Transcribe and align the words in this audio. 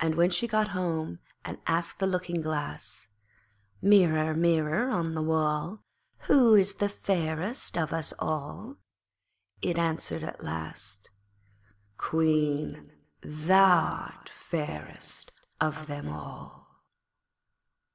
And 0.00 0.14
when 0.14 0.30
she 0.30 0.48
got 0.48 0.68
home 0.68 1.18
and 1.44 1.58
asked 1.66 1.98
the 1.98 2.06
Looking 2.06 2.40
glass 2.40 3.08
'Mirror, 3.82 4.32
Mirror 4.32 4.88
on 4.88 5.12
the 5.14 5.20
wall, 5.20 5.84
Who 6.20 6.54
is 6.54 6.72
fairest 6.72 7.76
of 7.76 7.92
us 7.92 8.14
all?' 8.18 8.78
it 9.60 9.76
answered 9.76 10.24
at 10.24 10.42
last 10.42 11.10
'Queen, 11.98 12.90
thou'rt 13.20 14.30
fairest 14.30 15.42
of 15.60 15.88
them 15.88 16.08
all.' 16.08 16.70